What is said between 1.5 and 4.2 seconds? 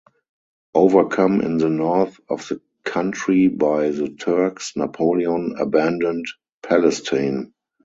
the north of the country by the